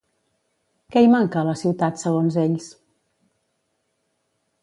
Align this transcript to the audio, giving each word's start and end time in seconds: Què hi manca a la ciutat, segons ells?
Què 0.93 1.03
hi 1.03 1.09
manca 1.15 1.37
a 1.41 1.43
la 1.49 1.53
ciutat, 1.59 2.01
segons 2.05 2.39
ells? 2.45 2.71